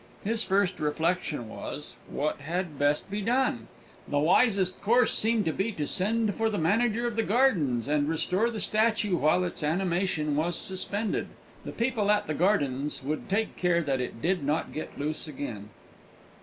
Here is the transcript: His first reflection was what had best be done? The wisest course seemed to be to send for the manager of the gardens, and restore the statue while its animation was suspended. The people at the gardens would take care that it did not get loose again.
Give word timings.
His 0.23 0.41
first 0.41 0.79
reflection 0.79 1.47
was 1.47 1.93
what 2.09 2.39
had 2.39 2.79
best 2.79 3.11
be 3.11 3.21
done? 3.21 3.67
The 4.07 4.17
wisest 4.17 4.81
course 4.81 5.13
seemed 5.13 5.45
to 5.45 5.53
be 5.53 5.71
to 5.73 5.85
send 5.85 6.33
for 6.33 6.49
the 6.49 6.57
manager 6.57 7.05
of 7.05 7.15
the 7.15 7.21
gardens, 7.21 7.87
and 7.87 8.09
restore 8.09 8.49
the 8.49 8.59
statue 8.59 9.15
while 9.17 9.43
its 9.43 9.61
animation 9.61 10.35
was 10.35 10.55
suspended. 10.57 11.27
The 11.65 11.71
people 11.71 12.09
at 12.09 12.25
the 12.25 12.33
gardens 12.33 13.03
would 13.03 13.29
take 13.29 13.55
care 13.57 13.83
that 13.83 14.01
it 14.01 14.23
did 14.23 14.43
not 14.43 14.73
get 14.73 14.97
loose 14.97 15.27
again. 15.27 15.69